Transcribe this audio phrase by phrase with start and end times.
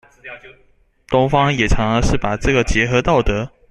[1.11, 3.51] 東方也常常是把這個結合道德